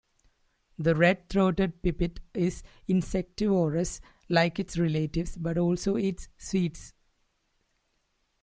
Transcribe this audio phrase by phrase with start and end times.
[0.79, 6.93] The red-throated pipit is insectivorous, like its relatives, but also eats seeds.